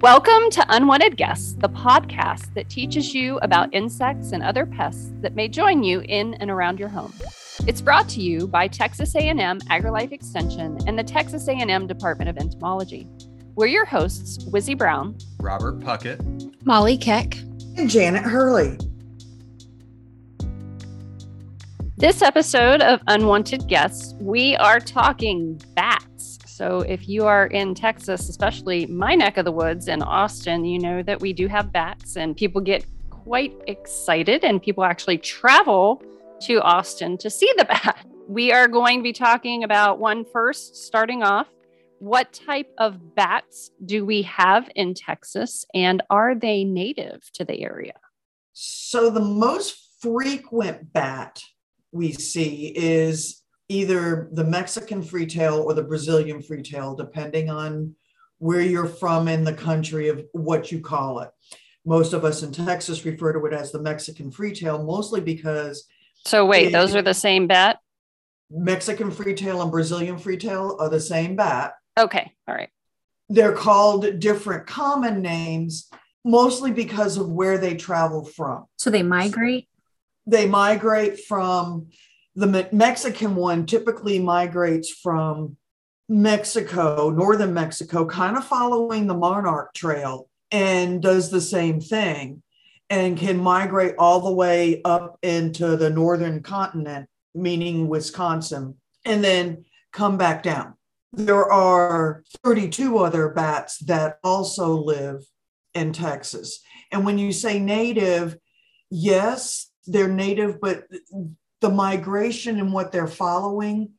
[0.00, 5.34] Welcome to Unwanted Guests, the podcast that teaches you about insects and other pests that
[5.34, 7.12] may join you in and around your home.
[7.66, 12.38] It's brought to you by Texas A&M AgriLife Extension and the Texas A&M Department of
[12.38, 13.06] Entomology.
[13.54, 17.36] We're your hosts, Wizzy Brown, Robert Puckett, Molly Keck,
[17.76, 18.78] and Janet Hurley.
[21.98, 26.06] This episode of Unwanted Guests, we are talking bats.
[26.60, 30.78] So, if you are in Texas, especially my neck of the woods in Austin, you
[30.78, 36.02] know that we do have bats and people get quite excited and people actually travel
[36.42, 38.06] to Austin to see the bat.
[38.28, 41.46] We are going to be talking about one first, starting off.
[41.98, 47.62] What type of bats do we have in Texas and are they native to the
[47.62, 47.98] area?
[48.52, 51.42] So, the most frequent bat
[51.90, 53.39] we see is
[53.70, 57.94] either the Mexican freetail or the Brazilian freetail, depending on
[58.38, 61.30] where you're from in the country of what you call it.
[61.86, 65.84] Most of us in Texas refer to it as the Mexican freetail, mostly because.
[66.26, 67.78] So, wait, it, those are the same bat?
[68.50, 71.74] Mexican freetail and Brazilian freetail are the same bat.
[71.96, 72.70] Okay, all right.
[73.28, 75.88] They're called different common names,
[76.24, 78.66] mostly because of where they travel from.
[78.76, 79.68] So, they migrate?
[80.26, 81.86] They migrate from
[82.40, 85.56] the Mexican one typically migrates from
[86.08, 92.42] Mexico, northern Mexico, kind of following the Monarch Trail, and does the same thing
[92.88, 99.64] and can migrate all the way up into the northern continent, meaning Wisconsin, and then
[99.92, 100.74] come back down.
[101.12, 105.22] There are 32 other bats that also live
[105.74, 106.60] in Texas.
[106.90, 108.36] And when you say native,
[108.90, 110.84] yes, they're native, but
[111.60, 113.92] the migration and what they're following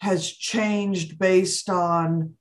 [0.00, 2.34] has changed based on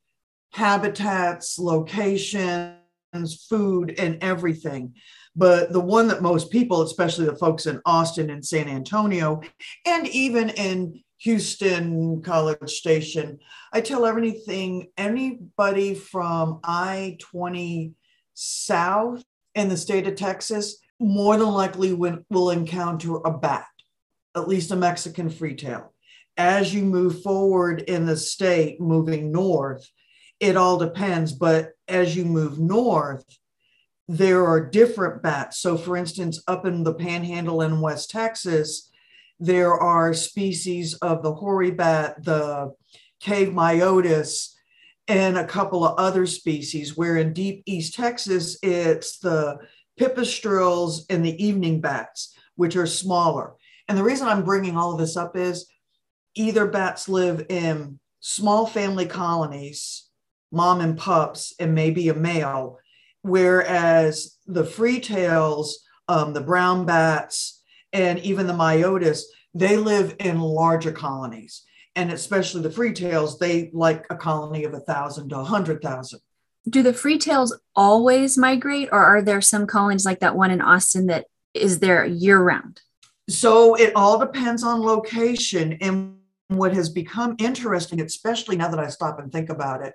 [0.51, 4.93] habitats, locations, food, and everything.
[5.35, 9.41] But the one that most people, especially the folks in Austin and San Antonio,
[9.85, 13.39] and even in Houston College Station,
[13.73, 17.93] I tell everything, anybody from I 20
[18.33, 19.23] south
[19.55, 23.65] in the state of Texas more than likely will encounter a bat
[24.35, 25.89] at least a Mexican free freetail.
[26.37, 29.89] As you move forward in the state, moving north,
[30.39, 31.31] it all depends.
[31.31, 33.25] But as you move north,
[34.07, 35.59] there are different bats.
[35.59, 38.91] So, for instance, up in the panhandle in West Texas,
[39.39, 42.73] there are species of the hoary bat, the
[43.19, 44.53] cave myotis,
[45.07, 46.97] and a couple of other species.
[46.97, 49.57] Where in deep East Texas, it's the
[49.99, 53.53] pipistrelles and the evening bats, which are smaller.
[53.87, 55.67] And the reason I'm bringing all of this up is
[56.35, 60.07] either bats live in small family colonies,
[60.51, 62.79] mom and pups, and maybe a male,
[63.21, 65.73] whereas the freetails,
[66.07, 67.61] um, the brown bats,
[67.93, 69.23] and even the myotis,
[69.53, 71.63] they live in larger colonies.
[71.95, 76.19] And especially the freetails, they like a colony of a thousand to a hundred thousand.
[76.67, 81.05] Do the freetails always migrate, or are there some colonies like that one in Austin
[81.07, 82.81] that is there year round?
[83.29, 85.77] So it all depends on location.
[85.81, 86.17] And
[86.49, 89.93] what has become interesting, especially now that I stop and think about it,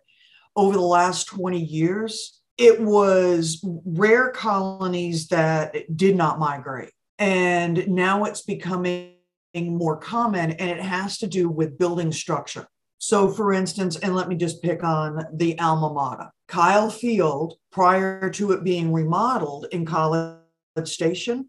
[0.56, 6.90] over the last 20 years, it was rare colonies that did not migrate.
[7.18, 9.14] And now it's becoming
[9.54, 12.66] more common, and it has to do with building structure.
[12.98, 16.30] So, for instance, and let me just pick on the alma mater.
[16.48, 20.36] Kyle Field, prior to it being remodeled in College
[20.84, 21.48] Station,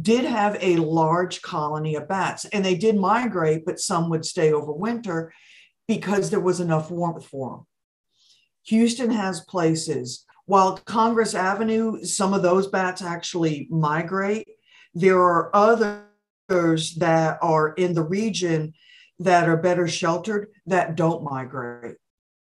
[0.00, 4.52] did have a large colony of bats and they did migrate, but some would stay
[4.52, 5.32] over winter
[5.86, 7.66] because there was enough warmth for them.
[8.64, 14.48] Houston has places, while Congress Avenue, some of those bats actually migrate.
[14.94, 18.74] There are others that are in the region
[19.18, 21.96] that are better sheltered that don't migrate.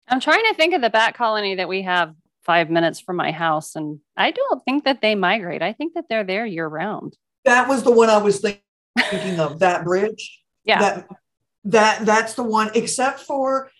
[0.08, 2.14] I'm trying to think of the bat colony that we have
[2.44, 5.62] five minutes from my house, and I don't think that they migrate.
[5.62, 9.60] I think that they're there year round that was the one I was thinking of.
[9.60, 10.44] That bridge.
[10.64, 10.80] Yeah.
[10.80, 11.08] That
[11.66, 12.72] that that's the one.
[12.76, 13.72] Except for,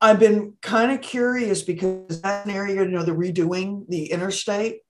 [0.00, 4.80] I've been kind of curious because that area, you know, they're redoing the interstate.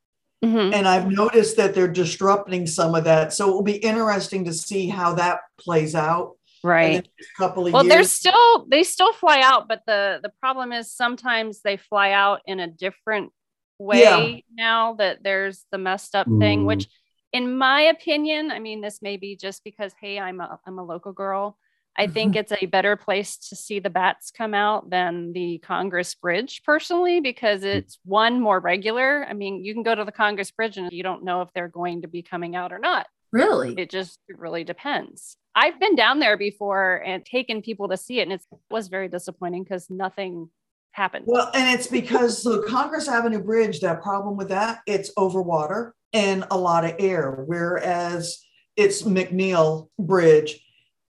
[0.44, 0.73] Mm-hmm.
[0.73, 3.32] And I've noticed that they're disrupting some of that.
[3.32, 6.37] So it will be interesting to see how that plays out.
[6.62, 7.09] Right.
[7.37, 7.94] couple of well, years.
[7.94, 12.41] they're still they still fly out, but the the problem is sometimes they fly out
[12.47, 13.32] in a different
[13.79, 14.41] way yeah.
[14.56, 16.41] now that there's the messed up mm.
[16.41, 16.88] thing, which
[17.32, 20.84] in my opinion, I mean, this may be just because, hey, I'm a, I'm a
[20.84, 21.58] local girl.
[21.96, 22.12] I mm-hmm.
[22.12, 26.62] think it's a better place to see the bats come out than the Congress Bridge,
[26.64, 27.75] personally, because mm.
[27.75, 29.26] it's one more regular.
[29.28, 31.69] I mean, you can go to the Congress Bridge and you don't know if they're
[31.69, 33.08] going to be coming out or not.
[33.32, 33.75] Really?
[33.76, 35.36] It just really depends.
[35.54, 39.08] I've been down there before and taken people to see it, and it was very
[39.08, 40.50] disappointing because nothing
[40.99, 41.25] happened.
[41.27, 45.95] Well, and it's because the Congress Avenue Bridge, that problem with that, it's over water
[46.12, 47.45] and a lot of air.
[47.47, 48.45] Whereas
[48.77, 50.61] it's McNeil Bridge,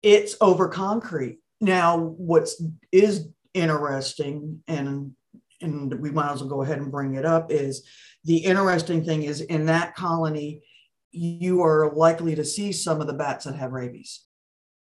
[0.02, 1.40] it's over concrete.
[1.60, 2.62] Now, what's
[2.92, 5.12] is interesting, and
[5.60, 7.84] and we might as well go ahead and bring it up, is
[8.24, 10.62] the interesting thing is in that colony,
[11.10, 14.24] you are likely to see some of the bats that have rabies.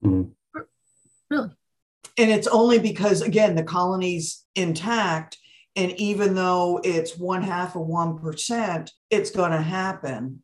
[0.03, 0.31] Mm-hmm.
[1.29, 1.49] Really?
[2.17, 5.37] And it's only because, again, the colony's intact.
[5.75, 10.41] And even though it's one half of 1%, it's going to happen.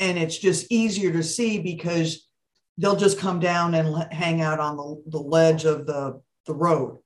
[0.00, 2.26] And it's just easier to see because
[2.78, 6.98] they'll just come down and hang out on the, the ledge of the, the road.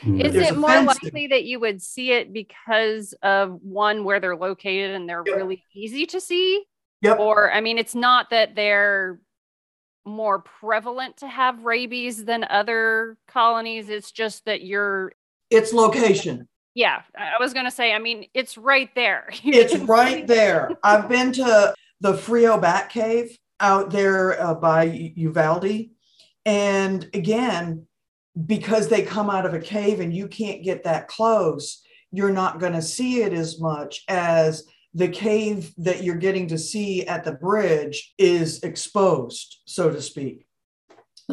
[0.00, 0.20] Hmm.
[0.20, 4.36] Is There's it more likely that you would see it because of one where they're
[4.36, 5.36] located and they're yep.
[5.36, 6.64] really easy to see?
[7.02, 7.18] Yep.
[7.18, 9.20] Or, I mean, it's not that they're
[10.04, 13.88] more prevalent to have rabies than other colonies.
[13.88, 15.12] It's just that you're.
[15.50, 16.48] Its location.
[16.74, 19.28] Yeah, I was going to say, I mean, it's right there.
[19.44, 20.70] it's right there.
[20.82, 24.84] I've been to the Frio Bat Cave out there uh, by
[25.16, 25.90] Uvalde.
[26.46, 27.86] And again,
[28.46, 31.82] because they come out of a cave and you can't get that close,
[32.12, 34.64] you're not going to see it as much as
[34.94, 40.46] the cave that you're getting to see at the bridge is exposed, so to speak.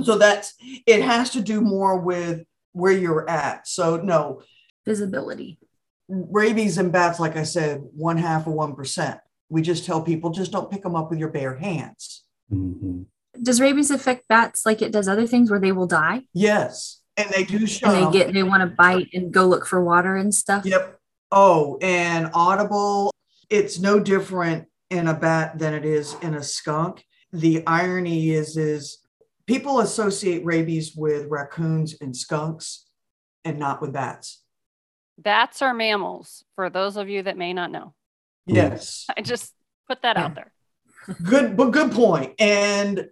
[0.04, 0.54] So that's
[0.86, 2.44] it has to do more with
[2.74, 3.68] where you're at.
[3.68, 4.44] So no
[4.86, 5.60] visibility.
[6.08, 9.20] Rabies and bats, like I said, one half of one percent.
[9.50, 12.24] We just tell people just don't pick them up with your bare hands.
[12.52, 13.04] Mm-hmm.
[13.42, 16.24] Does rabies affect bats like it does other things where they will die?
[16.34, 17.90] Yes, and they do show.
[17.90, 20.66] And they get they want to bite and go look for water and stuff.
[20.66, 21.00] Yep.
[21.32, 23.12] Oh, and audible
[23.50, 27.04] it's no different in a bat than it is in a skunk.
[27.32, 29.00] The irony is, is
[29.46, 32.86] people associate rabies with raccoons and skunks
[33.44, 34.44] and not with bats.
[35.18, 37.94] Bats are mammals, for those of you that may not know.
[38.46, 39.08] Yes.
[39.18, 39.54] I just
[39.88, 40.52] put that out there.
[41.24, 42.34] Good, but good point.
[42.40, 43.08] And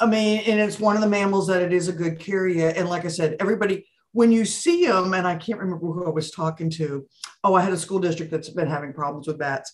[0.00, 2.72] I mean, and it's one of the mammals that it is a good carrier.
[2.76, 6.10] And like I said, everybody, when you see them, and I can't remember who I
[6.10, 7.06] was talking to.
[7.44, 9.72] Oh, I had a school district that's been having problems with bats.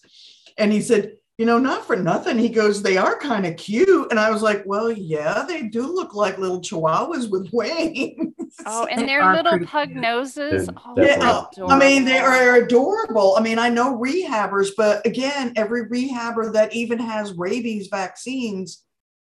[0.58, 2.38] And he said, you know, not for nothing.
[2.38, 4.10] He goes, they are kind of cute.
[4.10, 8.34] And I was like, well, yeah, they do look like little chihuahuas with wings.
[8.64, 10.00] Oh, and their little pug cute.
[10.00, 10.70] noses.
[10.87, 13.34] Oh, yeah, I mean, they are adorable.
[13.37, 18.84] I mean, I know rehabbers, but again, every rehabber that even has rabies vaccines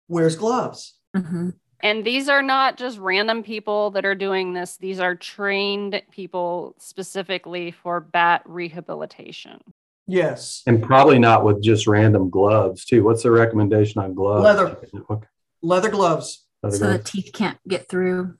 [0.07, 0.95] wears gloves.
[1.17, 1.49] Mm-hmm.
[1.81, 6.75] And these are not just random people that are doing this, these are trained people
[6.77, 9.61] specifically for bat rehabilitation.
[10.07, 10.63] Yes.
[10.65, 13.03] And probably not with just random gloves, too.
[13.03, 14.43] What's the recommendation on gloves?
[14.43, 14.77] Leather.
[15.09, 15.27] Okay.
[15.61, 16.45] Leather gloves.
[16.63, 17.03] Leather so gloves.
[17.03, 18.35] the teeth can't get through.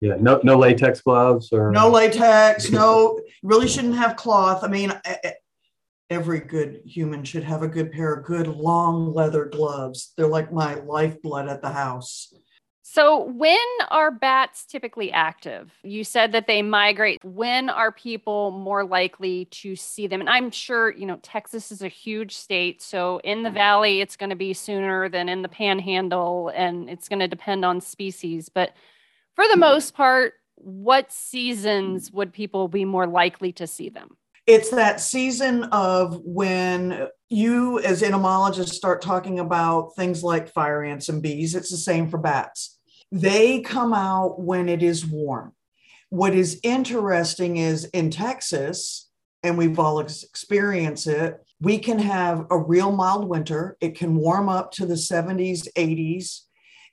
[0.00, 2.70] Yeah, no, no latex gloves or no latex.
[2.70, 4.64] No, really shouldn't have cloth.
[4.64, 4.92] I mean,
[6.08, 10.12] every good human should have a good pair of good long leather gloves.
[10.16, 12.32] They're like my lifeblood at the house.
[12.92, 13.56] So, when
[13.92, 15.72] are bats typically active?
[15.84, 17.24] You said that they migrate.
[17.24, 20.18] When are people more likely to see them?
[20.18, 22.82] And I'm sure, you know, Texas is a huge state.
[22.82, 23.58] So, in the mm-hmm.
[23.58, 27.64] valley, it's going to be sooner than in the panhandle, and it's going to depend
[27.64, 28.48] on species.
[28.48, 28.72] But
[29.36, 29.60] for the mm-hmm.
[29.60, 34.16] most part, what seasons would people be more likely to see them?
[34.48, 41.08] It's that season of when you, as entomologists, start talking about things like fire ants
[41.08, 41.54] and bees.
[41.54, 42.78] It's the same for bats
[43.12, 45.52] they come out when it is warm.
[46.10, 49.08] What is interesting is in Texas,
[49.42, 53.76] and we've all experienced it, we can have a real mild winter.
[53.80, 56.40] It can warm up to the 70s, 80s,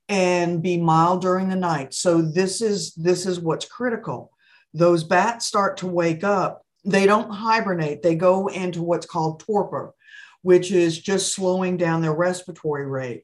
[0.10, 1.94] and be mild during the night.
[1.94, 4.32] So this is this is what's critical.
[4.74, 6.64] Those bats start to wake up.
[6.86, 8.04] They don't hibernate.
[8.04, 9.94] They go into what's called torpor,
[10.42, 13.24] which is just slowing down their respiratory rate.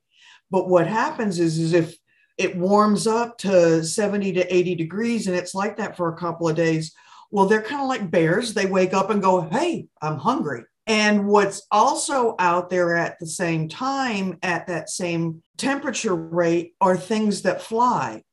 [0.50, 1.96] But what happens is, is if
[2.38, 6.48] it warms up to 70 to 80 degrees and it's like that for a couple
[6.48, 6.94] of days.
[7.32, 8.54] Well, they're kind of like bears.
[8.54, 10.64] They wake up and go, Hey, I'm hungry.
[10.86, 16.98] And what's also out there at the same time, at that same temperature rate, are
[16.98, 18.24] things that fly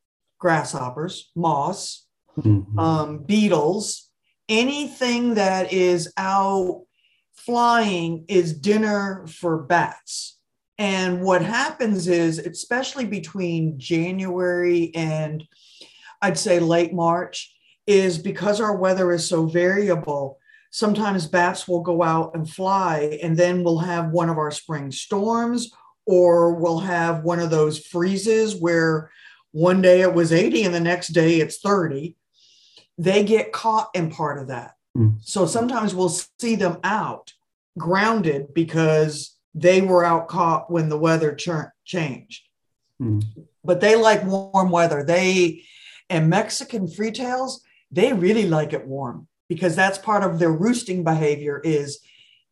[0.40, 2.78] grasshoppers, moths, mm-hmm.
[2.78, 4.08] um, beetles,
[4.48, 6.82] anything that is out
[7.36, 10.38] flying is dinner for bats.
[10.80, 15.46] And what happens is, especially between January and
[16.22, 17.54] I'd say late March,
[17.86, 20.38] is because our weather is so variable.
[20.70, 24.90] Sometimes bats will go out and fly, and then we'll have one of our spring
[24.90, 25.70] storms,
[26.06, 29.10] or we'll have one of those freezes where
[29.52, 32.16] one day it was 80 and the next day it's 30.
[32.96, 34.76] They get caught in part of that.
[34.96, 35.18] Mm.
[35.20, 37.34] So sometimes we'll see them out
[37.76, 41.48] grounded because they were out caught when the weather ch-
[41.84, 42.42] changed.
[43.00, 43.24] Mm.
[43.64, 45.02] But they like warm weather.
[45.02, 45.64] They
[46.08, 51.60] and Mexican freetails, they really like it warm because that's part of their roosting behavior
[51.64, 52.00] is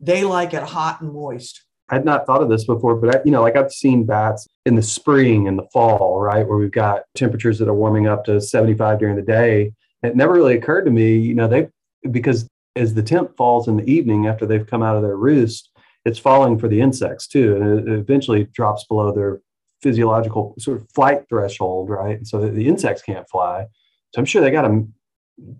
[0.00, 1.64] they like it hot and moist.
[1.88, 4.46] I had not thought of this before, but I, you know, like I've seen bats
[4.66, 8.24] in the spring and the fall, right, where we've got temperatures that are warming up
[8.26, 9.72] to 75 during the day.
[10.02, 11.68] It never really occurred to me, you know, they
[12.10, 15.70] because as the temp falls in the evening after they've come out of their roost,
[16.08, 19.40] it's falling for the insects too, and it eventually drops below their
[19.82, 22.26] physiological sort of flight threshold, right?
[22.26, 23.66] So that the insects can't fly.
[24.14, 24.88] So I'm sure they got to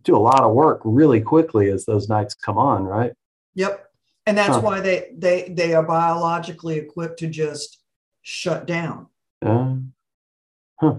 [0.02, 3.12] do a lot of work really quickly as those nights come on, right?
[3.54, 3.84] Yep.
[4.26, 4.60] And that's Huh.
[4.60, 7.78] why they they they are biologically equipped to just
[8.22, 9.06] shut down.
[9.44, 9.76] Uh,
[10.80, 10.96] huh.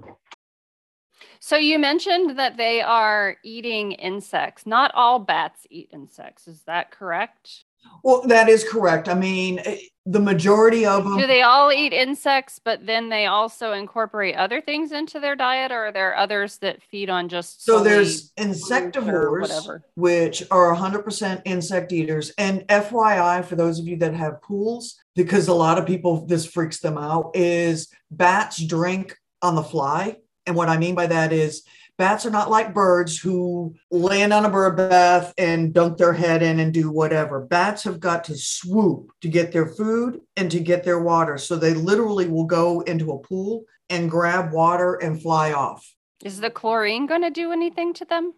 [1.40, 4.66] So you mentioned that they are eating insects.
[4.66, 6.48] Not all bats eat insects.
[6.48, 7.66] Is that correct?
[8.04, 9.10] Well, that is correct.
[9.10, 13.28] I mean, eh, the majority of them Do they all eat insects, but then they
[13.28, 17.64] also incorporate other things into their diet, or are there others that feed on just
[17.64, 22.32] So there's insectivores, which are 100% insect eaters.
[22.38, 26.46] And FYI, for those of you that have pools, because a lot of people, this
[26.46, 30.18] freaks them out, is bats drink on the fly.
[30.48, 31.64] And what I mean by that is
[32.00, 36.42] bats are not like birds who land on a bird bath and dunk their head
[36.42, 37.42] in and do whatever.
[37.42, 41.38] Bats have got to swoop to get their food and to get their water.
[41.38, 45.94] So they literally will go into a pool and grab water and fly off.
[46.24, 48.34] Is the chlorine going to do anything to them?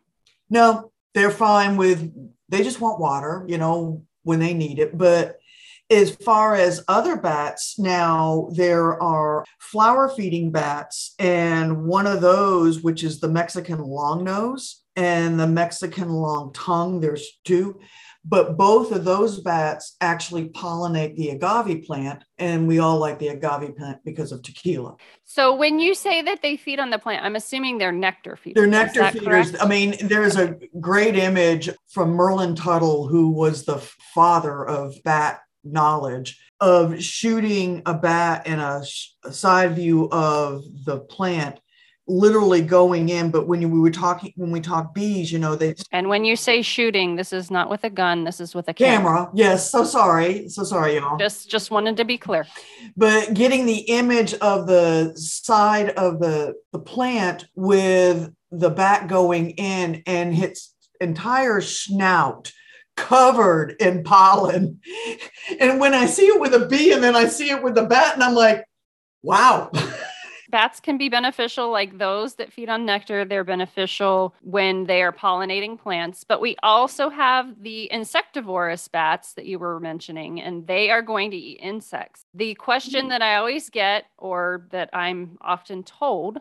[0.50, 2.12] No, they're fine with
[2.50, 4.98] they just want water, you know, when they need it.
[4.98, 5.38] But
[5.92, 12.82] as far as other bats, now there are flower feeding bats, and one of those,
[12.82, 17.80] which is the Mexican longnose and the Mexican long tongue, there's two.
[18.24, 23.30] But both of those bats actually pollinate the agave plant, and we all like the
[23.30, 24.96] agave plant because of tequila.
[25.24, 28.62] So when you say that they feed on the plant, I'm assuming they're nectar feeders.
[28.62, 29.50] They're nectar feeders.
[29.52, 29.64] correct?
[29.64, 33.80] I mean, there's a great image from Merlin Tuttle, who was the
[34.14, 38.84] father of bat knowledge, of shooting a bat in a,
[39.24, 41.60] a side view of the plant,
[42.08, 43.32] literally going in.
[43.32, 46.26] But when you, we were talking, when we talk bees, you know, they And when
[46.26, 48.24] you say shooting, this is not with a gun.
[48.24, 49.16] This is with a camera.
[49.16, 49.32] camera.
[49.34, 51.18] Yes, so sorry, so sorry, y'all.
[51.18, 52.46] Just, just wanted to be clear.
[52.96, 59.52] but getting the image of the side of the, the plant with the bat going
[59.52, 62.52] in and its entire snout
[63.02, 64.80] covered in pollen.
[65.60, 67.86] And when I see it with a bee and then I see it with the
[67.86, 68.66] bat, and I'm like,
[69.24, 69.72] wow.
[70.50, 73.24] Bats can be beneficial, like those that feed on nectar.
[73.24, 76.26] They're beneficial when they are pollinating plants.
[76.26, 81.32] But we also have the insectivorous bats that you were mentioning, and they are going
[81.32, 82.26] to eat insects.
[82.34, 86.40] The question that I always get, or that I'm often told,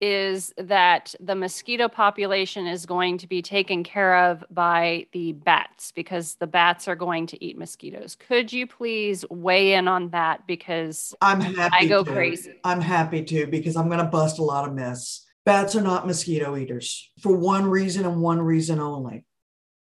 [0.00, 5.92] is that the mosquito population is going to be taken care of by the bats
[5.92, 8.14] because the bats are going to eat mosquitoes.
[8.14, 10.46] Could you please weigh in on that?
[10.46, 11.74] Because I'm happy.
[11.76, 12.10] I go to.
[12.12, 12.54] crazy.
[12.64, 15.26] I'm happy to because I'm going to bust a lot of myths.
[15.44, 19.24] Bats are not mosquito eaters for one reason and one reason only.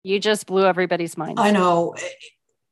[0.04, 1.40] You just blew everybody's mind.
[1.40, 1.96] I know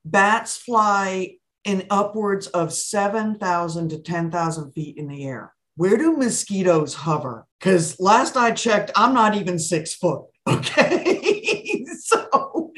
[0.04, 5.54] bats fly in upwards of 7,000 to 10,000 feet in the air.
[5.80, 7.48] Where do mosquitoes hover?
[7.58, 10.26] Because last I checked, I'm not even six foot.
[10.50, 11.86] Okay.
[12.00, 12.74] so,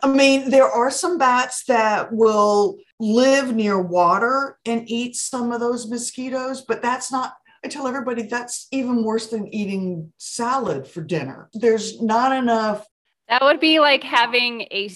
[0.00, 5.58] I mean, there are some bats that will live near water and eat some of
[5.58, 7.32] those mosquitoes, but that's not
[7.64, 11.48] I tell everybody that's even worse than eating salad for dinner.
[11.52, 12.86] There's not enough
[13.28, 14.88] That would be like having a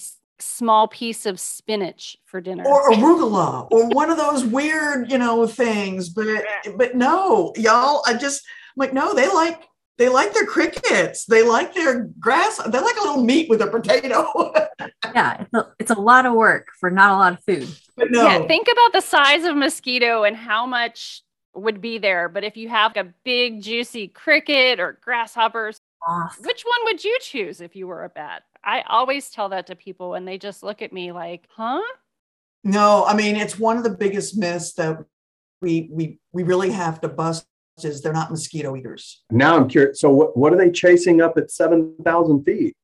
[0.42, 2.64] small piece of spinach for dinner.
[2.66, 6.08] or arugula or one of those weird, you know, things.
[6.08, 6.44] But
[6.76, 8.42] but no, y'all, I just
[8.76, 9.62] I'm like, no, they like
[9.98, 11.26] they like their crickets.
[11.26, 12.56] They like their grass.
[12.56, 14.26] They like a little meat with a potato.
[15.12, 17.68] Yeah, it's a, it's a lot of work for not a lot of food.
[17.96, 21.22] but no, Yeah, think about the size of mosquito and how much
[21.54, 22.28] would be there.
[22.28, 26.38] But if you have a big, juicy cricket or grasshoppers, Off.
[26.42, 28.44] which one would you choose if you were a bat?
[28.64, 31.80] I always tell that to people and they just look at me like, huh?
[32.64, 35.04] no, I mean it's one of the biggest myths that
[35.60, 37.46] we we we really have to bust
[37.82, 39.22] is they're not mosquito eaters.
[39.30, 40.00] Now I'm curious.
[40.00, 42.76] So what, what are they chasing up at 7,000 feet?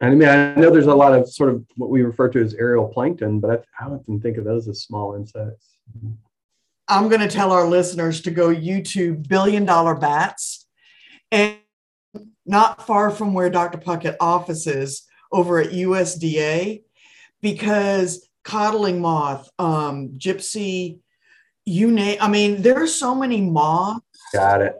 [0.00, 2.42] And I mean, I know there's a lot of sort of what we refer to
[2.42, 5.78] as aerial plankton, but I, I often think of those as small insects.
[6.88, 10.66] I'm going to tell our listeners to go YouTube billion dollar bats.
[11.32, 11.56] And
[12.48, 13.78] not far from where Dr.
[13.78, 16.82] Puckett office is over at USDA,
[17.42, 21.00] because codling moth, um, gypsy,
[21.64, 24.02] you name, I mean, there's so many moths.
[24.32, 24.74] Got it.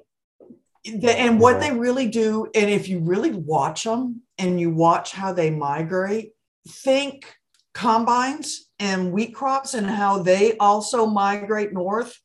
[1.04, 5.34] And what they really do, and if you really watch them and you watch how
[5.34, 6.32] they migrate,
[6.66, 7.26] think
[7.74, 12.18] combines and wheat crops and how they also migrate north.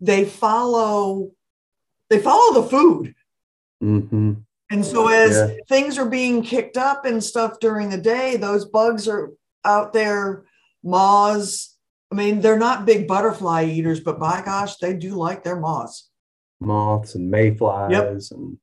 [0.00, 1.30] They follow,
[2.10, 3.14] they follow the food.
[3.82, 4.32] Mm-hmm.
[4.70, 5.56] And so as yeah.
[5.68, 9.32] things are being kicked up and stuff during the day, those bugs are
[9.64, 10.44] out there,
[10.84, 11.76] moths.
[12.12, 16.08] I mean, they're not big butterfly eaters, but by gosh, they do like their moths.
[16.60, 18.16] Moths and mayflies yep.
[18.30, 18.58] and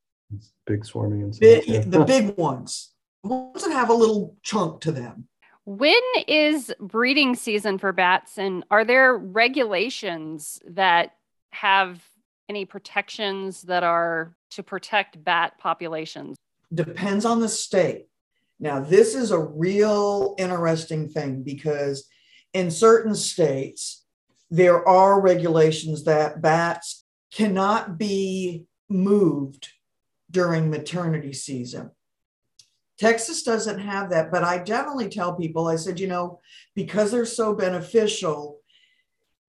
[0.65, 1.65] big swarming insects.
[1.65, 1.83] Big, yeah.
[1.85, 5.27] the big ones, the ones that have a little chunk to them.
[5.65, 11.11] When is breeding season for bats, and are there regulations that
[11.51, 12.01] have
[12.49, 16.37] any protections that are to protect bat populations?
[16.73, 18.07] Depends on the state.
[18.59, 22.07] Now, this is a real interesting thing because
[22.53, 24.05] in certain states,
[24.49, 29.69] there are regulations that bats cannot be moved
[30.31, 31.91] during maternity season.
[32.97, 36.39] Texas doesn't have that, but I definitely tell people I said, you know,
[36.73, 38.61] because they're so beneficial,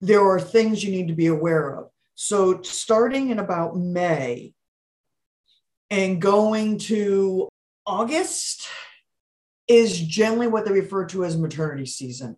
[0.00, 1.90] there are things you need to be aware of.
[2.20, 4.52] So, starting in about May
[5.88, 7.48] and going to
[7.87, 8.66] August
[9.68, 12.37] is generally what they refer to as maternity season.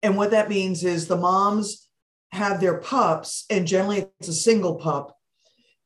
[0.00, 1.88] And what that means is the moms
[2.30, 5.18] have their pups, and generally it's a single pup.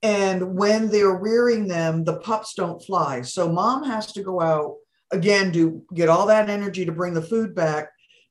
[0.03, 3.23] And when they're rearing them, the pups don't fly.
[3.23, 4.75] So mom has to go out
[5.13, 7.89] again to get all that energy to bring the food back,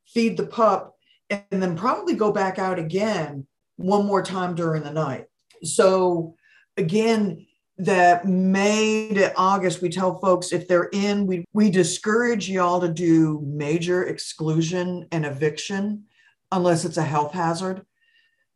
[0.07, 0.93] feed the pup,
[1.31, 3.47] and then probably go back out again
[3.79, 5.25] one more time during the night.
[5.63, 6.35] So
[6.75, 7.45] again,
[7.77, 12.89] that May to August, we tell folks if they're in, we, we discourage y'all to
[12.89, 16.03] do major exclusion and eviction
[16.51, 17.85] unless it's a health hazard.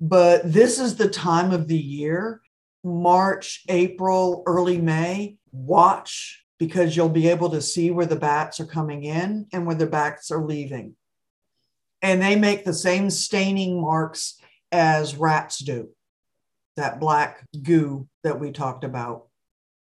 [0.01, 2.41] But this is the time of the year,
[2.83, 5.38] March, April, early May.
[5.53, 9.75] Watch because you'll be able to see where the bats are coming in and where
[9.75, 10.95] the bats are leaving.
[12.01, 14.38] And they make the same staining marks
[14.73, 15.89] as rats do,
[16.75, 19.27] that black goo that we talked about.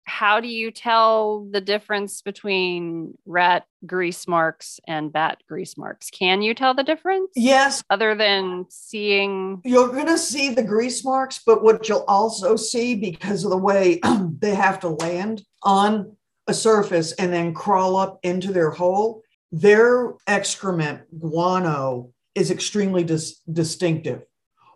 [0.05, 6.09] How do you tell the difference between rat grease marks and bat grease marks?
[6.09, 7.29] Can you tell the difference?
[7.37, 7.83] Yes.
[7.91, 9.61] Other than seeing.
[9.67, 13.59] You're going to see the grease marks, but what you'll also see because of the
[13.59, 14.01] way
[14.39, 19.23] they have to land on a surface and then crawl up into their hole,
[19.53, 24.23] their excrement, guano, is extremely dis- distinctive.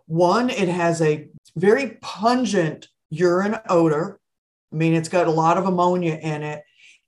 [0.07, 4.19] One, it has a very pungent urine odor.
[4.71, 6.63] I mean, it's got a lot of ammonia in it.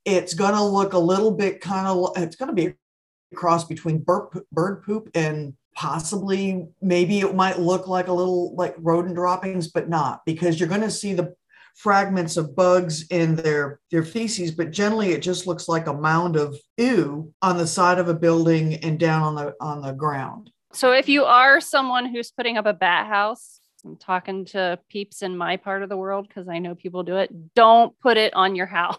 [0.06, 3.66] It's going to look a little bit kind of, it's going to be a cross
[3.66, 9.16] between bird, bird poop and possibly maybe it might look like a little like rodent
[9.16, 11.36] droppings, but not because you're going to see the
[11.76, 16.38] fragments of bugs in their their feces but generally it just looks like a mound
[16.38, 20.50] of ew on the side of a building and down on the on the ground
[20.76, 25.22] so if you are someone who's putting up a bat house, I'm talking to peeps
[25.22, 27.54] in my part of the world because I know people do it.
[27.54, 28.98] Don't put it on your house.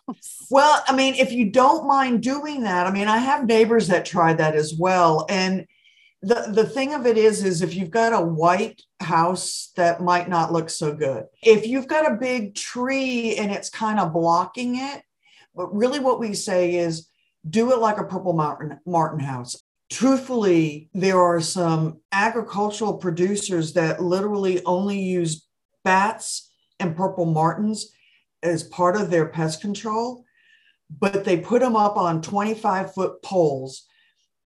[0.50, 4.06] Well, I mean, if you don't mind doing that, I mean, I have neighbors that
[4.06, 5.26] try that as well.
[5.28, 5.66] And
[6.22, 10.28] the, the thing of it is, is if you've got a white house, that might
[10.28, 11.24] not look so good.
[11.42, 15.02] If you've got a big tree and it's kind of blocking it,
[15.54, 17.08] but really what we say is
[17.48, 24.02] do it like a purple Martin, Martin house truthfully, there are some agricultural producers that
[24.02, 25.46] literally only use
[25.84, 27.92] bats and purple martins
[28.42, 30.24] as part of their pest control,
[30.90, 33.86] but they put them up on 25 foot poles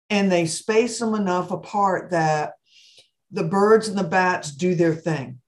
[0.09, 2.53] and they space them enough apart that
[3.31, 5.39] the birds and the bats do their thing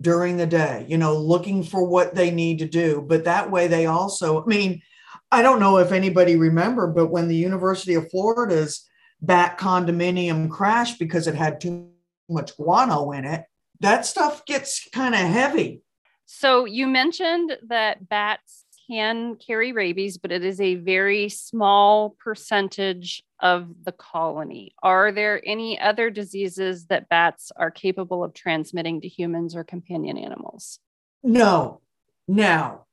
[0.00, 3.04] during the day, you know, looking for what they need to do.
[3.06, 4.82] But that way they also, I mean,
[5.30, 8.88] I don't know if anybody remember, but when the University of Florida's
[9.22, 11.90] bat condominium crashed because it had too
[12.28, 13.44] much guano in it,
[13.80, 15.82] that stuff gets kind of heavy.
[16.26, 23.22] So you mentioned that bats can carry rabies, but it is a very small percentage
[23.40, 24.74] of the colony.
[24.82, 30.18] Are there any other diseases that bats are capable of transmitting to humans or companion
[30.18, 30.80] animals?
[31.22, 31.80] No.
[32.26, 32.86] Now,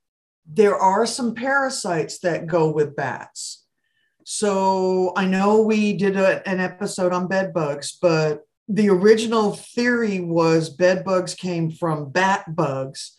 [0.46, 3.64] there are some parasites that go with bats.
[4.30, 10.20] So I know we did a, an episode on bed bugs, but the original theory
[10.20, 13.16] was bed bugs came from bat bugs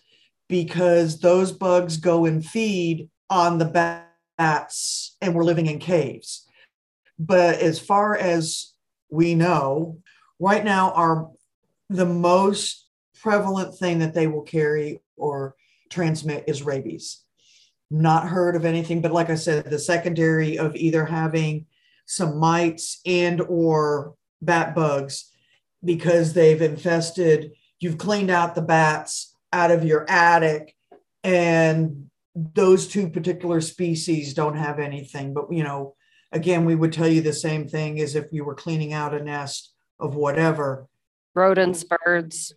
[0.47, 4.05] because those bugs go and feed on the
[4.37, 6.45] bats and we're living in caves.
[7.17, 8.73] But as far as
[9.09, 9.97] we know,
[10.37, 11.31] right now are
[11.89, 12.85] the most
[13.19, 15.55] prevalent thing that they will carry or
[15.89, 17.23] transmit is rabies.
[17.91, 21.65] Not heard of anything, but like I said, the secondary of either having
[22.05, 25.31] some mites and or bat bugs
[25.83, 30.75] because they've infested, you've cleaned out the bats out of your attic
[31.23, 35.33] and those two particular species don't have anything.
[35.33, 35.95] But you know
[36.31, 39.23] again we would tell you the same thing as if you were cleaning out a
[39.23, 40.87] nest of whatever.
[41.33, 42.53] Rodents birds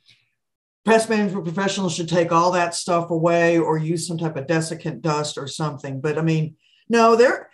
[0.85, 5.01] pest management professionals should take all that stuff away or use some type of desiccant
[5.01, 6.01] dust or something.
[6.01, 6.57] But i mean
[6.89, 7.51] no they're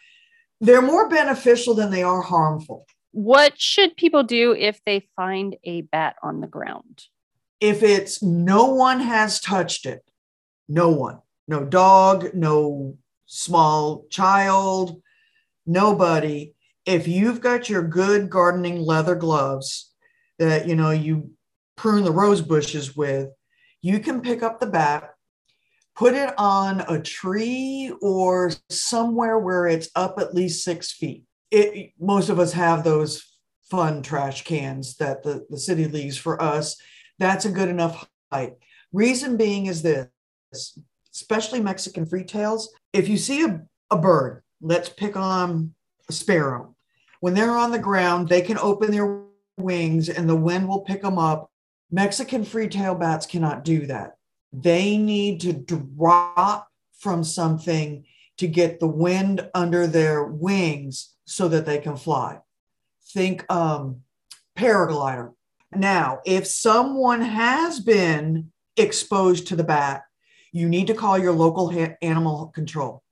[0.61, 2.87] they're more beneficial than they are harmful.
[3.13, 7.05] What should people do if they find a bat on the ground?
[7.61, 10.03] If it's no one has touched it
[10.69, 15.03] no one no dog no small child
[15.69, 16.55] nobody.
[16.87, 19.93] If you've got your good gardening leather gloves
[20.39, 21.31] that you know you
[21.79, 23.31] prune the rose bushes with,
[23.81, 25.11] you can pick up the bat,
[25.97, 31.25] put it on a tree or somewhere where it's up at least six feet.
[31.51, 33.25] It, most of us have those
[33.71, 36.77] fun trash cans that the, the city leaves for us.
[37.19, 38.55] That's a good enough height.
[38.93, 40.09] Reason being is this,
[41.15, 42.67] especially Mexican freetails.
[42.93, 45.75] If you see a, a bird, let's pick on
[46.09, 46.75] a sparrow.
[47.21, 49.23] When they're on the ground, they can open their
[49.57, 51.51] wings and the wind will pick them up
[51.91, 54.17] Mexican free-tail bats cannot do that.
[54.53, 58.05] They need to drop from something
[58.39, 62.41] to get the wind under their wings so that they can fly.
[63.13, 64.03] Think um,
[64.57, 65.33] paraglider.
[65.75, 70.03] Now, if someone has been exposed to the bat,
[70.53, 73.03] you need to call your local ha- animal control.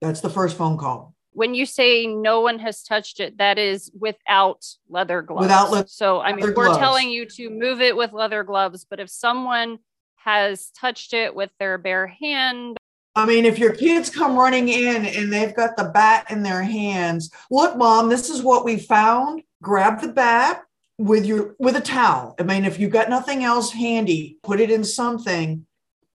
[0.00, 3.90] That's the first phone call when you say no one has touched it, that is
[3.98, 5.42] without leather gloves.
[5.42, 6.78] Without le- so I mean, we're gloves.
[6.78, 9.78] telling you to move it with leather gloves, but if someone
[10.16, 12.78] has touched it with their bare hand.
[13.16, 16.62] I mean, if your kids come running in and they've got the bat in their
[16.62, 19.42] hands, look, mom, this is what we found.
[19.62, 20.62] Grab the bat
[20.98, 22.36] with your with a towel.
[22.38, 25.66] I mean, if you've got nothing else handy, put it in something,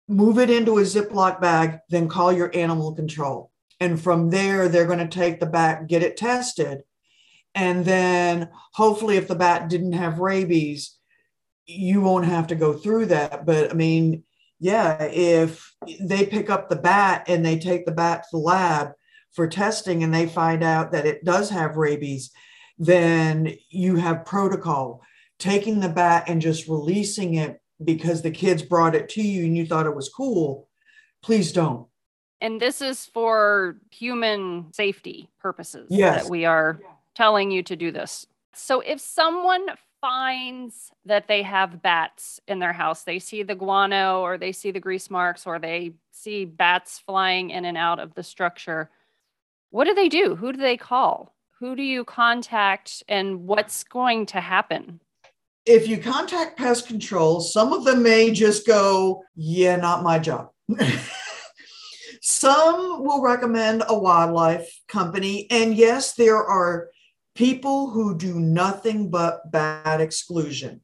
[0.08, 4.86] move it into a Ziploc bag, then call your animal control and from there they're
[4.86, 6.82] going to take the bat get it tested.
[7.54, 10.96] And then hopefully if the bat didn't have rabies
[11.68, 13.44] you won't have to go through that.
[13.46, 14.22] But i mean
[14.58, 18.92] yeah if they pick up the bat and they take the bat to the lab
[19.32, 22.30] for testing and they find out that it does have rabies
[22.78, 25.02] then you have protocol.
[25.38, 29.56] Taking the bat and just releasing it because the kids brought it to you and
[29.56, 30.68] you thought it was cool
[31.22, 31.86] please don't
[32.40, 36.22] and this is for human safety purposes yes.
[36.22, 36.80] that we are
[37.14, 38.26] telling you to do this.
[38.54, 39.66] So if someone
[40.00, 44.70] finds that they have bats in their house, they see the guano or they see
[44.70, 48.90] the grease marks or they see bats flying in and out of the structure,
[49.70, 50.36] what do they do?
[50.36, 51.34] Who do they call?
[51.58, 55.00] Who do you contact and what's going to happen?
[55.64, 60.50] If you contact pest control, some of them may just go, Yeah, not my job.
[62.20, 65.46] Some will recommend a wildlife company.
[65.50, 66.88] And yes, there are
[67.34, 70.80] people who do nothing but bat exclusion.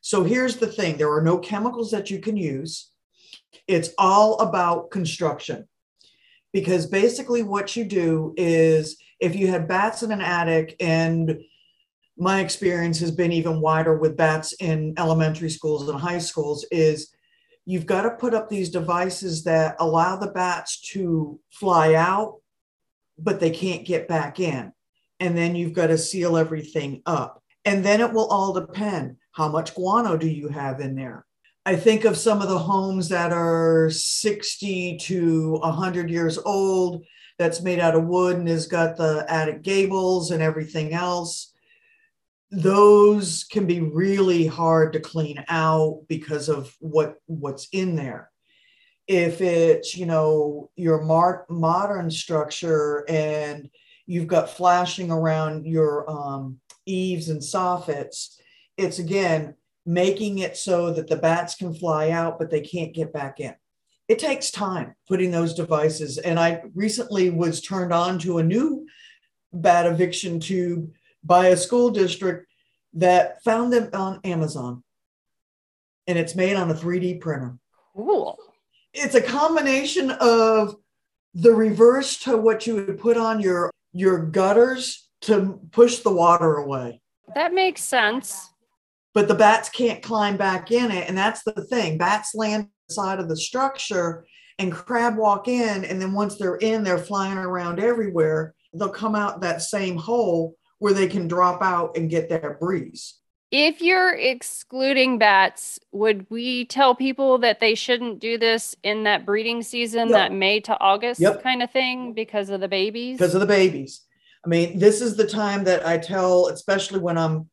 [0.00, 2.90] So here's the thing there are no chemicals that you can use,
[3.66, 5.66] it's all about construction.
[6.52, 11.40] Because basically, what you do is if you have bats in an attic, and
[12.16, 17.12] my experience has been even wider with bats in elementary schools and high schools, is
[17.66, 22.40] you've got to put up these devices that allow the bats to fly out,
[23.18, 24.72] but they can't get back in.
[25.18, 27.42] And then you've got to seal everything up.
[27.64, 31.26] And then it will all depend how much guano do you have in there?
[31.66, 37.04] I think of some of the homes that are 60 to 100 years old
[37.38, 41.52] that's made out of wood and has got the attic gables and everything else
[42.50, 48.30] those can be really hard to clean out because of what what's in there
[49.08, 53.68] if it's you know your mar- modern structure and
[54.06, 58.36] you've got flashing around your um, eaves and soffits
[58.76, 59.54] it's again
[59.86, 63.54] making it so that the bats can fly out, but they can't get back in.
[64.08, 66.18] It takes time putting those devices.
[66.18, 68.86] And I recently was turned on to a new
[69.52, 70.92] bat eviction tube
[71.26, 72.46] by a school district
[72.94, 74.82] that found them on Amazon.
[76.06, 77.58] And it's made on a 3D printer.
[77.94, 78.38] Cool.
[78.94, 80.76] It's a combination of
[81.34, 86.56] the reverse to what you would put on your your gutters to push the water
[86.56, 87.00] away.
[87.34, 88.50] That makes sense.
[89.14, 91.08] But the bats can't climb back in it.
[91.08, 91.96] And that's the thing.
[91.96, 94.26] Bats land side of the structure
[94.58, 95.84] and crab walk in.
[95.84, 98.54] And then once they're in, they're flying around everywhere.
[98.74, 103.14] They'll come out that same hole where they can drop out and get that breeze.
[103.52, 109.24] If you're excluding bats, would we tell people that they shouldn't do this in that
[109.24, 110.16] breeding season, Yep.
[110.16, 111.42] that May to August Yep.
[111.42, 113.18] kind of thing, because of the babies?
[113.18, 114.02] because of the babies.
[114.44, 117.48] I mean, this is the time that I tell, especially when I'm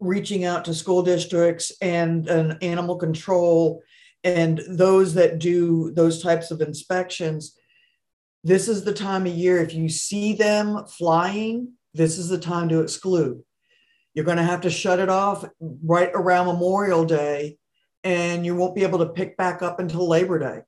[0.00, 3.82] reaching out to school districts and an animal control
[4.22, 7.56] and those that do those types of inspections.
[8.42, 12.68] This is the time of year, if you see them flying, this is the time
[12.68, 13.42] to exclude.
[14.12, 17.58] You're going to have to shut it off right around Memorial Day,
[18.02, 20.60] and you won't be able to pick back up until Labor Day.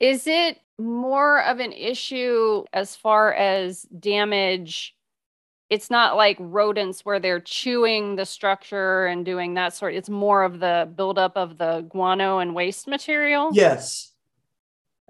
[0.00, 4.94] Is it more of an issue as far as damage?
[5.70, 9.94] It's not like rodents where they're chewing the structure and doing that sort.
[9.94, 13.50] It's more of the buildup of the guano and waste material.
[13.54, 14.11] Yes.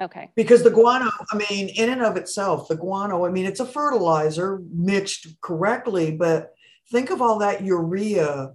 [0.00, 0.30] Okay.
[0.34, 3.66] because the guano i mean in and of itself the guano i mean it's a
[3.66, 6.50] fertilizer mixed correctly but
[6.90, 8.52] think of all that urea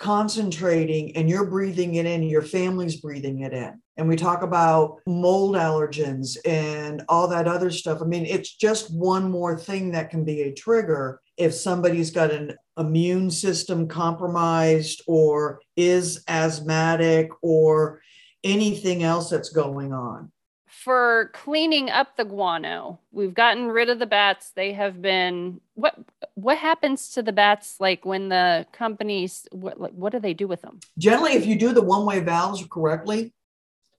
[0.00, 3.80] concentrating and you're breathing it in your family's breathing it in.
[3.98, 8.00] And we talk about mold allergens and all that other stuff.
[8.00, 12.32] I mean it's just one more thing that can be a trigger if somebody's got
[12.32, 18.00] an immune system compromised or is asthmatic or
[18.42, 20.32] anything else that's going on
[20.80, 23.00] for cleaning up the guano.
[23.12, 24.52] We've gotten rid of the bats.
[24.52, 25.94] They have been what
[26.34, 30.48] what happens to the bats like when the companies what like what do they do
[30.48, 30.80] with them?
[30.96, 33.34] Generally if you do the one way valves correctly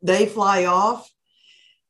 [0.01, 1.07] they fly off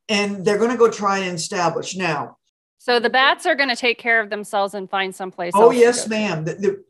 [0.10, 1.96] and they're going to go try and establish.
[1.96, 2.38] Now
[2.78, 6.06] so the bats are going to take care of themselves and find someplace oh yes
[6.10, 6.44] ma'am.
[6.44, 6.84] The, the,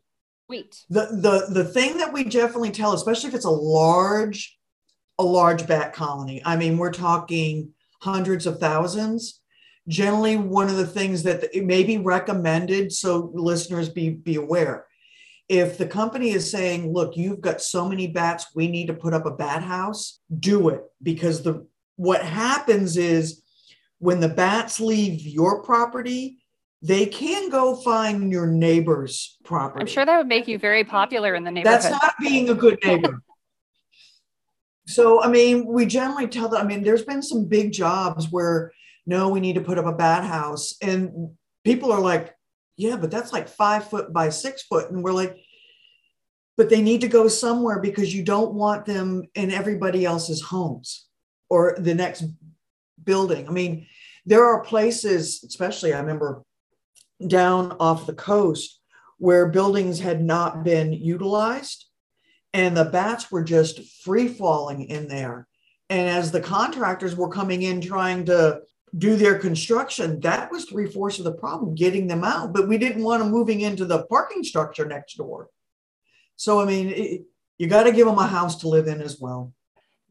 [0.46, 4.58] sweet the, the, the thing that we definitely tell especially if it's a large
[5.18, 9.40] a large bat colony i mean we're talking hundreds of thousands.
[9.88, 14.86] Generally one of the things that it may be recommended so listeners be be aware.
[15.48, 19.14] If the company is saying look you've got so many bats we need to put
[19.14, 23.42] up a bat house do it because the what happens is
[23.98, 26.42] when the bats leave your property
[26.82, 29.80] they can go find your neighbor's property.
[29.80, 31.80] I'm sure that would make you very popular in the neighborhood.
[31.80, 33.22] that's not being a good neighbor.
[34.92, 38.72] So, I mean, we generally tell them, I mean, there's been some big jobs where,
[39.06, 40.76] no, we need to put up a bat house.
[40.82, 41.30] And
[41.64, 42.34] people are like,
[42.76, 44.90] yeah, but that's like five foot by six foot.
[44.90, 45.36] And we're like,
[46.56, 51.06] but they need to go somewhere because you don't want them in everybody else's homes
[51.48, 52.24] or the next
[53.02, 53.48] building.
[53.48, 53.86] I mean,
[54.26, 56.42] there are places, especially I remember
[57.26, 58.80] down off the coast,
[59.18, 61.86] where buildings had not been utilized
[62.54, 65.46] and the bats were just free falling in there.
[65.88, 68.62] And as the contractors were coming in trying to
[68.96, 72.52] do their construction, that was three fourths of the problem getting them out.
[72.52, 75.48] But we didn't want them moving into the parking structure next door.
[76.36, 77.22] So, I mean, it,
[77.58, 79.52] you got to give them a house to live in as well.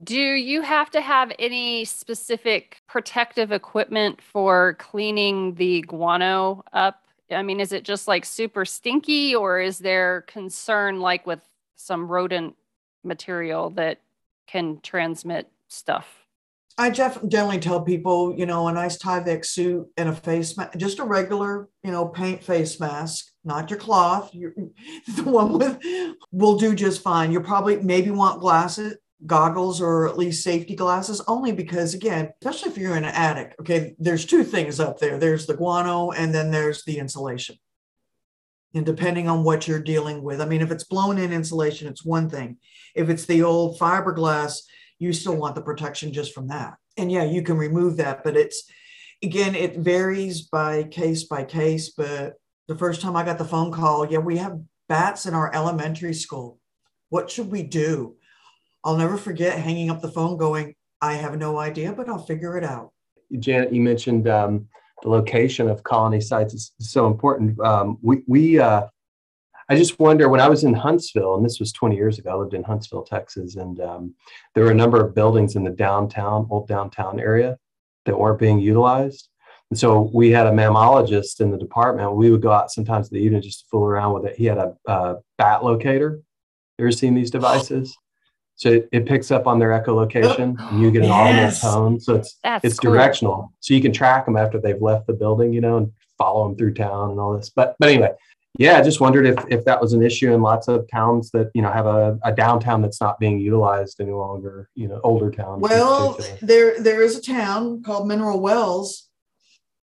[0.03, 7.43] do you have to have any specific protective equipment for cleaning the guano up i
[7.43, 11.41] mean is it just like super stinky or is there concern like with
[11.81, 12.55] some rodent
[13.03, 13.99] material that
[14.47, 16.21] can transmit stuff
[16.77, 20.99] I generally tell people, you know, a nice Tyvek suit and a face mask, just
[20.99, 24.31] a regular, you know, paint face mask, not your cloth.
[25.15, 25.79] The one with
[26.31, 27.31] will do just fine.
[27.31, 32.71] You'll probably maybe want glasses, goggles, or at least safety glasses, only because, again, especially
[32.71, 36.33] if you're in an attic, okay, there's two things up there there's the guano and
[36.33, 37.57] then there's the insulation.
[38.73, 42.05] And depending on what you're dealing with, I mean, if it's blown in insulation, it's
[42.05, 42.57] one thing.
[42.95, 44.59] If it's the old fiberglass,
[44.97, 46.75] you still want the protection just from that.
[46.97, 48.63] And yeah, you can remove that, but it's
[49.23, 51.89] again, it varies by case by case.
[51.89, 52.33] But
[52.67, 56.13] the first time I got the phone call, yeah, we have bats in our elementary
[56.13, 56.59] school.
[57.09, 58.15] What should we do?
[58.83, 62.57] I'll never forget hanging up the phone going, I have no idea, but I'll figure
[62.57, 62.91] it out.
[63.39, 64.67] Janet, you mentioned um,
[65.03, 67.59] the location of colony sites is so important.
[67.59, 68.87] Um, we, we uh,
[69.69, 72.35] I just wonder when I was in Huntsville, and this was 20 years ago, I
[72.35, 74.13] lived in Huntsville, Texas, and um,
[74.53, 77.57] there were a number of buildings in the downtown, old downtown area
[78.05, 79.29] that weren't being utilized.
[79.69, 82.13] And so we had a mammologist in the department.
[82.15, 84.35] We would go out sometimes in the evening just to fool around with it.
[84.35, 86.19] He had a, a bat locator.
[86.77, 87.95] You ever seen these devices?
[88.61, 91.63] So it, it picks up on their echolocation and you get an Yes.
[91.63, 91.99] audible tone.
[91.99, 92.91] So it's That's it's cool.
[92.91, 93.51] directional.
[93.59, 96.55] So you can track them after they've left the building, you know, and follow them
[96.55, 97.49] through town and all this.
[97.49, 98.11] But but anyway,
[98.59, 101.49] yeah, I just wondered if if that was an issue in lots of towns that,
[101.55, 105.31] you know, have a, a downtown that's not being utilized any longer, you know, older
[105.31, 105.63] towns.
[105.63, 109.09] Well, there there is a town called Mineral Wells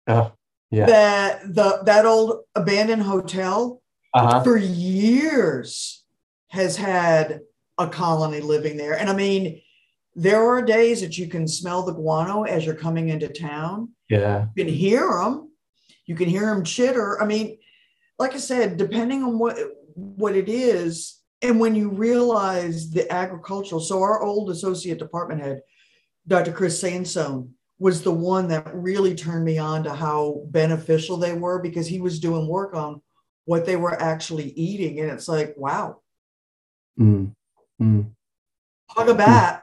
[0.07, 0.33] Oh,
[0.71, 0.85] yeah.
[0.85, 3.81] that the that old abandoned hotel
[4.13, 4.43] Uh-huh.
[4.43, 6.05] for years
[6.49, 7.41] has had
[7.79, 8.99] a colony living there.
[8.99, 9.61] And I mean,
[10.15, 13.91] there are days that you can smell the guano as you're coming into town.
[14.09, 14.47] Yeah.
[14.55, 15.51] You can hear them.
[16.07, 17.21] You can hear them chitter.
[17.21, 17.59] I mean,
[18.19, 19.59] like I said, depending on what
[19.95, 23.81] what it is, and when you realize the agricultural.
[23.81, 25.63] So our old associate department head,
[26.27, 26.53] Dr.
[26.53, 31.61] Chris Sansone, was the one that really turned me on to how beneficial they were
[31.61, 33.03] because he was doing work on
[33.45, 36.01] what they were actually eating, and it's like, wow,
[36.99, 37.35] Mm.
[37.81, 38.11] Mm.
[38.89, 39.63] hug a bat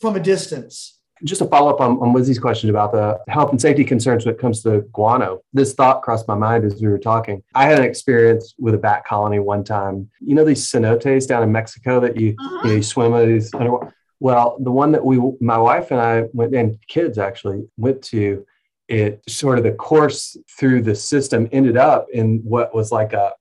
[0.00, 1.00] from a distance.
[1.22, 4.34] Just a follow up on, on Lizzie's question about the health and safety concerns when
[4.34, 5.40] it comes to guano.
[5.52, 7.42] This thought crossed my mind as we were talking.
[7.54, 10.10] I had an experience with a bat colony one time.
[10.20, 13.54] You know these cenotes down in Mexico that you you, know, you swim with these
[13.54, 13.94] underwater.
[14.20, 18.44] Well, the one that we, my wife and I went, and kids actually went to,
[18.88, 23.32] it sort of the course through the system ended up in what was like a,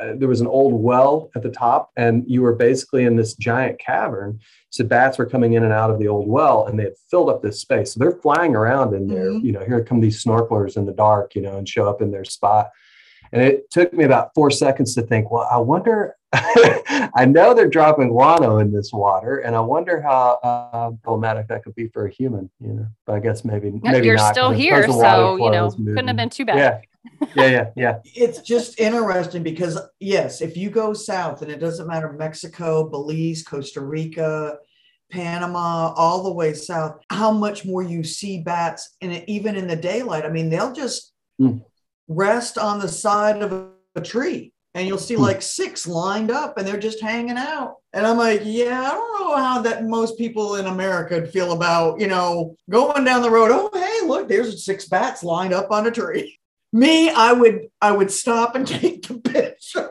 [0.00, 3.34] uh, there was an old well at the top, and you were basically in this
[3.34, 4.40] giant cavern.
[4.70, 7.28] So bats were coming in and out of the old well, and they had filled
[7.28, 7.92] up this space.
[7.92, 9.30] So they're flying around in there.
[9.30, 9.42] Mhm.
[9.42, 12.10] You know, here come these snorkelers in the dark, you know, and show up in
[12.10, 12.70] their spot.
[13.32, 17.68] And it took me about four seconds to think, well, I wonder, I know they're
[17.68, 22.06] dropping guano in this water, and I wonder how uh, problematic that could be for
[22.06, 22.86] a human, you know.
[23.06, 25.50] But I guess maybe, Yeah, maybe You're not, still here, suppose the water so you
[25.50, 26.58] know, couldn't have been too bad.
[26.58, 26.80] Yeah.
[27.34, 27.98] Yeah, yeah, yeah.
[28.04, 33.42] it's just interesting because yes, if you go south and it doesn't matter Mexico, Belize,
[33.44, 34.56] Costa Rica,
[35.10, 39.76] Panama, all the way south, how much more you see bats and even in the
[39.76, 40.24] daylight.
[40.24, 41.62] I mean, they'll just Mm.
[42.08, 45.20] rest on the side of a tree and you'll see Mm.
[45.20, 47.76] like six lined up and they're just hanging out.
[47.92, 51.98] And I'm like, yeah, I don't know how that most people in America feel about,
[52.00, 53.50] you know, going down the road.
[53.52, 56.36] Oh, hey, look, there's six bats lined up on a tree.
[56.72, 59.88] Me, I would I would stop and take the picture.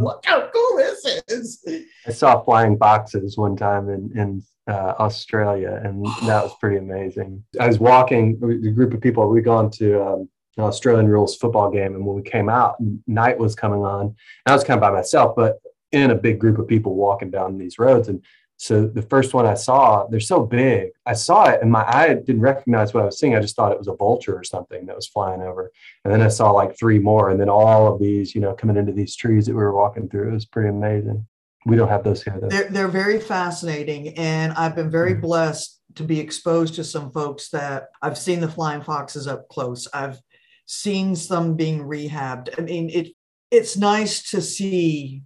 [0.00, 1.64] Look how cool this is.
[2.06, 7.44] I saw flying foxes one time in in uh, Australia, and that was pretty amazing.
[7.60, 9.28] I was walking a group of people.
[9.28, 13.38] We'd gone to um, an Australian rules football game, and when we came out, night
[13.38, 14.06] was coming on.
[14.06, 14.16] And
[14.46, 15.58] I was kind of by myself, but
[15.92, 18.08] in a big group of people walking down these roads.
[18.08, 18.22] And
[18.60, 20.88] so the first one I saw, they're so big.
[21.06, 23.36] I saw it, and my eye didn't recognize what I was seeing.
[23.36, 25.70] I just thought it was a vulture or something that was flying over.
[26.04, 28.76] And then I saw like three more, and then all of these, you know, coming
[28.76, 30.30] into these trees that we were walking through.
[30.30, 31.24] It was pretty amazing.
[31.66, 32.48] We don't have those here though.
[32.48, 35.20] They're they're very fascinating, and I've been very Mhm.
[35.20, 39.86] blessed to be exposed to some folks that I've seen the flying foxes up close.
[39.94, 40.20] I've
[40.66, 42.58] seen some being rehabbed.
[42.58, 43.08] I mean, it
[43.52, 45.22] it's nice to see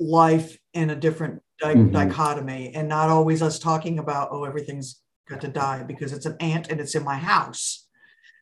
[0.00, 1.92] life in a different di- Mhm.
[1.92, 6.36] dichotomy, and not always us talking about oh everything's got to die because it's an
[6.40, 7.86] ant and it's in my house.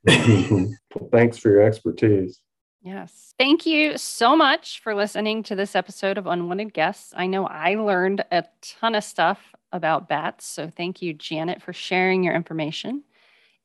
[0.07, 0.69] well,
[1.13, 2.41] thanks for your expertise.
[2.81, 3.35] Yes.
[3.39, 7.13] Thank you so much for listening to this episode of Unwanted Guests.
[7.17, 10.47] I know I learned a ton of stuff about bats.
[10.47, 13.03] So thank you, Janet, for sharing your information.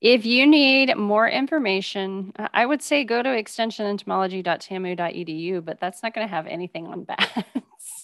[0.01, 6.27] If you need more information, I would say go to extensionentomology.tamu.edu, but that's not going
[6.27, 7.31] to have anything on bats.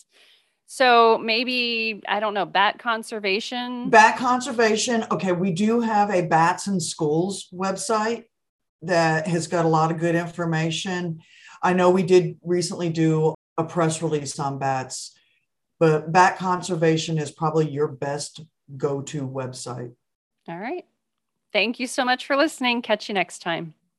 [0.72, 3.90] So maybe, I don't know, bat conservation.
[3.90, 5.04] Bat conservation.
[5.10, 8.26] Okay, we do have a Bats in Schools website
[8.84, 11.22] that has got a lot of good information.
[11.64, 15.18] I know we did recently do a press release on bats,
[15.80, 18.42] but bat conservation is probably your best
[18.78, 19.94] go to website.
[20.48, 20.86] All right.
[21.52, 22.84] Thank you so much for listening.
[22.84, 23.74] Catch you next time.